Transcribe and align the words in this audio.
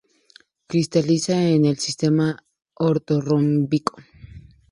Cristaliza 0.65 1.43
en 1.47 1.63
el 1.65 1.77
sistema 1.77 2.35
ortorrómbico. 2.73 3.97